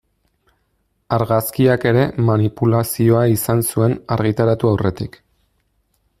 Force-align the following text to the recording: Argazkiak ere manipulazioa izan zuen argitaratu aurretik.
Argazkiak 1.17 1.85
ere 1.89 2.05
manipulazioa 2.31 3.23
izan 3.35 3.63
zuen 3.69 3.95
argitaratu 4.17 4.73
aurretik. 4.73 5.23